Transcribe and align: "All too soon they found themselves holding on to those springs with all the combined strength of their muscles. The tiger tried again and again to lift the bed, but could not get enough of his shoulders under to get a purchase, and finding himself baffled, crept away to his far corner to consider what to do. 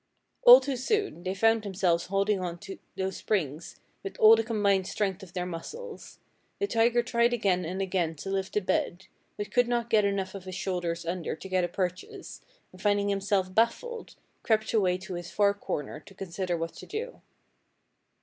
"All 0.41 0.59
too 0.59 0.77
soon 0.77 1.21
they 1.21 1.35
found 1.35 1.61
themselves 1.61 2.07
holding 2.07 2.39
on 2.39 2.57
to 2.61 2.79
those 2.97 3.17
springs 3.17 3.79
with 4.01 4.17
all 4.17 4.35
the 4.35 4.43
combined 4.43 4.87
strength 4.87 5.21
of 5.21 5.33
their 5.33 5.45
muscles. 5.45 6.17
The 6.57 6.65
tiger 6.65 7.03
tried 7.03 7.33
again 7.33 7.65
and 7.65 7.83
again 7.83 8.15
to 8.15 8.31
lift 8.31 8.53
the 8.55 8.61
bed, 8.61 9.05
but 9.37 9.51
could 9.51 9.67
not 9.67 9.91
get 9.91 10.03
enough 10.03 10.33
of 10.33 10.45
his 10.45 10.55
shoulders 10.55 11.05
under 11.05 11.35
to 11.35 11.47
get 11.47 11.63
a 11.63 11.67
purchase, 11.67 12.41
and 12.71 12.81
finding 12.81 13.09
himself 13.09 13.53
baffled, 13.53 14.15
crept 14.41 14.73
away 14.73 14.97
to 14.97 15.13
his 15.13 15.29
far 15.29 15.53
corner 15.53 15.99
to 15.99 16.15
consider 16.15 16.57
what 16.57 16.73
to 16.77 16.87
do. 16.87 17.21